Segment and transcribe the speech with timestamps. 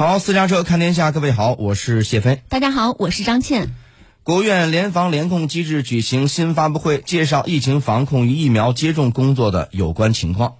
[0.00, 2.40] 好，私家车看天下，各位好，我是谢飞。
[2.48, 3.68] 大家好，我是张倩。
[4.22, 10.54] 国务院联防联控机制举行新发布会，介绍疫情防控与疫苗接种工作的有关情况。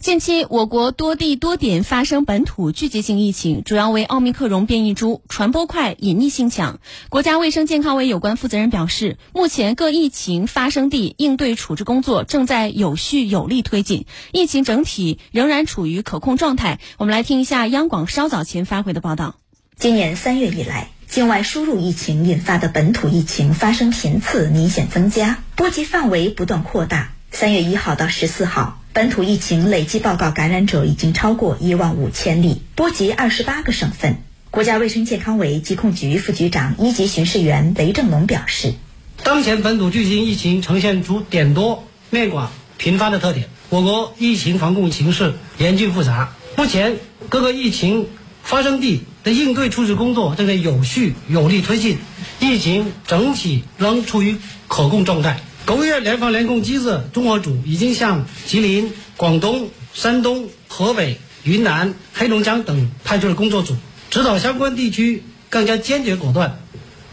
[0.00, 6.80] 近期，我国多地多点发生本土聚集性疫情，主要为奥密克戎变异株，传播快，隐匿性强。
[7.10, 16.80] 国家卫生健康委有关负责人表示，目前各疫情发生地应对处置工作正在有序有力推进，疫情整体仍然处于可控状态。
[16.96, 19.34] 我们来听一下央广稍早前发回的报道：
[19.76, 27.12] 今年三月以来，境外输入疫情引发的本土疫情发生频次明显增加，波及范围不断扩大。
[27.30, 28.79] 三月一号到十四号。
[28.92, 34.16] 本土疫情累计报告感染者已经超过一万五千例，波及二十八个省份。
[34.50, 38.74] 国家卫生健康委疾控局副局长、一级巡视员雷正龙表示，
[39.22, 46.32] 当前本土聚集疫情呈现出点多、面广、频发的特点，我国疫情防控形势严峻复杂。
[46.56, 46.96] 目前
[47.28, 48.08] 各个疫情
[48.42, 51.98] 发生地的应对处置工作正在有序有力推进，
[52.40, 55.38] 疫情整体仍处于可控状态。
[55.70, 63.76] 国务院联防联控机制综合组已经向吉林、广东、山东、河北、云南、黑龙江等派出了工作组，
[64.10, 66.58] 指导相关地区更加坚决果断、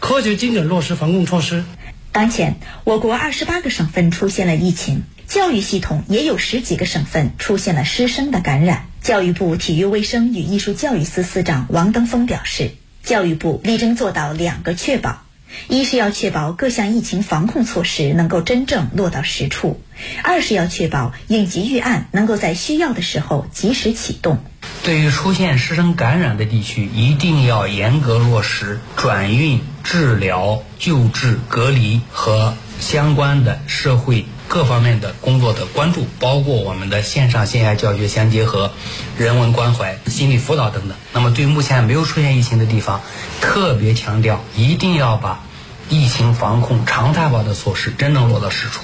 [0.00, 1.62] 科学精准落实防控措施。
[2.10, 8.86] 当前，我国二十八个省份出现了疫情，教育系统也有十几个省份出现了师生的感染。
[9.00, 12.72] 教育部体育卫生与艺术教育司司长王登峰表示，
[13.04, 15.22] 教育部力争做到两个确保。
[15.68, 19.80] 一是要确保各项疫情防控措施能够真正落到实处，
[20.22, 24.38] 二是要确保应急预案能够在需要的时候及时启动。
[24.82, 38.72] 对于出现师生感染的地区，一定要严格落实转运、治疗、救治、隔离和相关的社会各方面的工作的关注，包括我们的线上线下教学相结合、
[39.16, 40.96] 人文关怀、心理辅导等等。
[41.12, 43.02] 那么，对目前没有出现疫情的地方，
[43.40, 45.40] 特别强调一定要把。
[45.90, 48.82] 疫情防控常态化的措施真正落到实处。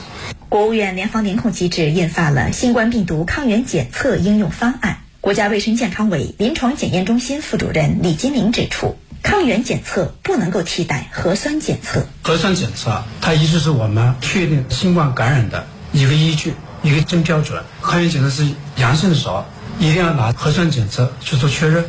[0.48, 5.00] 国务院联防联控机制印发了新冠病毒抗原检测应用方案。
[5.20, 12.06] 国家卫生健康委临床检验中心副主任李金玲指出，抗原检测不能够替代核酸检测。
[12.22, 16.52] 核酸检测它一直是我们确定新冠感染的一个依据、
[16.82, 17.64] 一个真标准。
[17.80, 18.46] 抗原检测是
[18.76, 19.46] 阳性的时候，
[19.78, 21.86] 一定要拿核酸检测去做确认。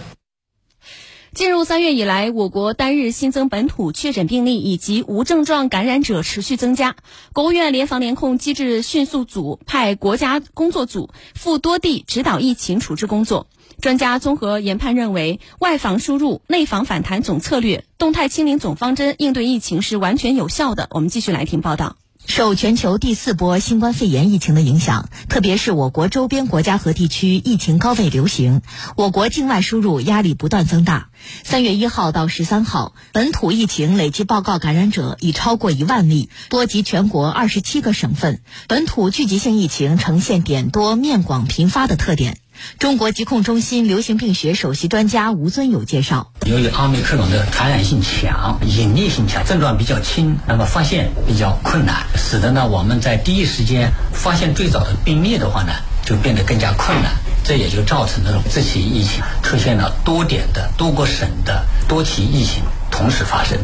[1.35, 6.95] 进入三月以来，我国单日新增本土确诊病例以及无症状感染者持续增加。
[7.33, 13.47] 国务院联防联控机制迅速组派国家工作组赴多地指导疫情处置工作。
[13.81, 20.87] 专家综合研判认为，外防输入、内防反弹总策略、动态清零总方针应对疫情是完全有效的。
[20.91, 21.97] 我们继续来听报道。
[22.27, 28.61] 受全球第四波新冠肺炎疫情的影响，特别是我国周边国家和地区疫情高位流行，
[28.97, 31.09] 我国境外输入压力不断增大。
[31.43, 42.39] 三月一号到十三号，本土疫情累计报告感染者已超过一万例，波及全国二十七个省份，本土聚集性疫情呈现点多、面广、频发的特点。
[42.79, 55.71] 中国疾控中心流行病学首席专家吴尊友介绍，由于奥密克戎的传染性强、隐匿性强、症状比较轻，那么发现比较困难，使得呢我们在第一时间发现最早的病例的话呢，
[56.05, 57.11] 就变得更加困难。
[57.43, 63.59] 这也就造成了这起疫情出现了多点的、多个省的多起疫情同时发生。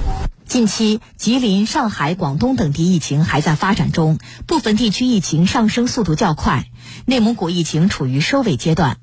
[0.51, 6.65] 近期，吉林、上海、广东等地疫情还在发展中，部分地区疫情上升速度较快。
[7.05, 8.97] 内蒙古疫情处于收尾阶段。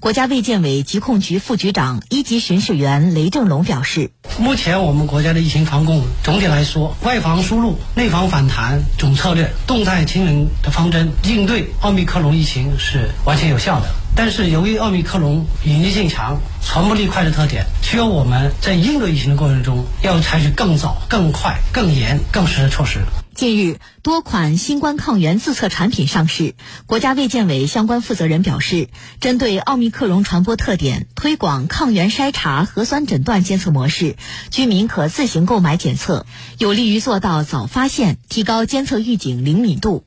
[0.00, 23.00] 国家卫健委疾控局副局长、一级巡视员雷正龙表示：“目前我们国家的疫情防控总体来说，外防输入、内防反弹总策略、动态清零的方针应对奥密克戎疫情是完全有效的。”但是，由于奥密克戎隐匿性强、传播力快的特点，需要我们在应对疫情的过程中，要采取更早、更快、更严、更实的措施。
[23.34, 26.54] 近日，多款新冠抗原自测产品上市。
[26.86, 28.88] 国家卫健委相关负责人表示，
[29.20, 34.16] 针对奥密克戎传播特点，推广抗原筛查、核酸诊断监测模式，
[34.50, 36.26] 居民可自行购买检测，
[36.58, 40.04] 有利于做到早发现，提高监测预警灵敏度。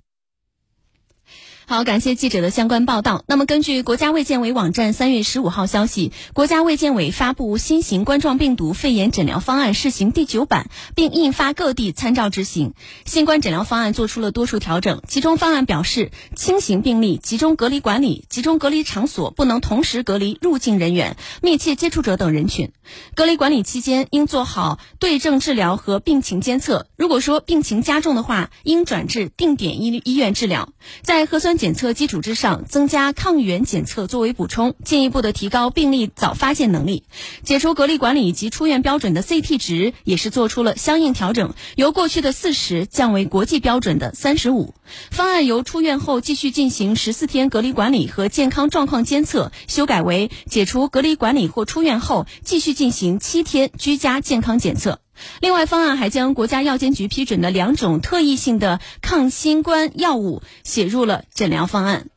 [1.67, 3.23] 好，感谢记者的相关报道。
[3.27, 12.75] 那么，根据国家卫健委网站三月十五号消息，国家卫健委发布新型冠状病毒肺炎诊疗方案试行第九版，并印发各地参照执行。
[13.05, 22.73] 新冠诊疗方案做出了多处调整，其中方案表示，轻型病例集中隔离管理，集中隔离场所不能同时隔离入境人员、密切接触者等人群。
[23.15, 26.85] 隔离管理期间应做好对症治疗和病情监测。
[26.95, 30.69] 如果说病情加重的话，应转至定点医医院治疗。
[31.01, 37.03] 在核酸检测基础之上，增加抗原检测作为补充，进一步的提高病例早发现能力。
[37.43, 44.73] 解除隔离管理以及出院标准的 CT 值也是做出了相应调整，由过去的四十降为国际标准的三十五。
[45.11, 55.04] 方案由出院后继续进行十四天隔离管理和健康状况监测，修改为解除隔离管理或出院后继续进行七天居家健康检测。
[55.41, 62.07] 另外，方案还将国家药监局批准的两种特异性的抗新冠药物写入了诊疗方案。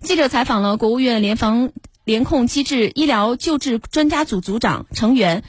[0.00, 1.72] 记者采访了国务院联防
[2.04, 5.42] 联控机制医疗救治专家组组长成员。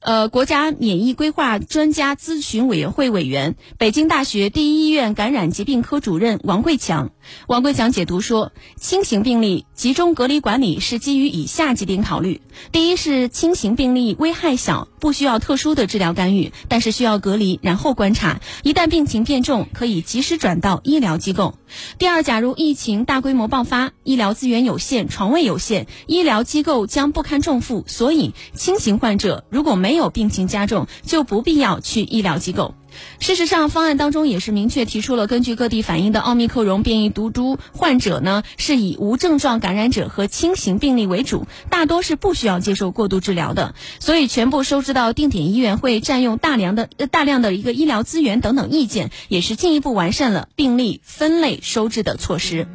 [0.00, 7.10] 呃，国家免疫规划专家咨询委员会委员、北京大学第一医院感染疾病科主任王贵强。
[7.48, 12.40] 王贵强解读说，轻型病例集中隔离管理是基于以下几点考虑：
[12.70, 21.54] 第一是轻型病例危害小，不需要特殊的治疗干预，但是需要隔离然后观察，一旦病情变重，可以及时转到医疗机构；
[21.98, 32.74] 第二，假如疫情大规模爆发，医疗资源有限，床位有限，医疗机构将不堪重负，所以轻型患者如果没没有病情加重，就不必要去医疗机构。
[33.20, 43.74] 事实上，方案当中也是明确提出了，根据各地反映的奥密克戎变异毒株患者呢，是以无症状感染者和轻型病例为主，大多是不需要接受过度治疗的。
[43.98, 52.66] 所以，全部收治到定点医院会占用大量的大量的一个医疗资源等等意见，也是进一步完善了病例分类收治的措施。